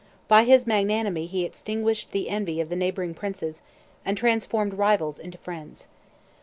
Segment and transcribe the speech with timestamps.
[0.27, 3.61] By his magnanimity he extinguished the envy of the neighboring princes
[4.03, 5.85] and transformed rivals into friends.